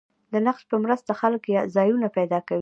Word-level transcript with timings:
د 0.33 0.35
نقشې 0.45 0.65
په 0.71 0.77
مرسته 0.83 1.11
خلک 1.21 1.43
ځایونه 1.75 2.07
پیدا 2.17 2.39
کوي. 2.47 2.59